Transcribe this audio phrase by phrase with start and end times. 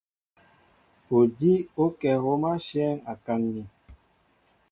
[1.17, 3.67] Odíw ó kɛ̌ hǒm ashɛ̌ŋ a kaŋ̀in.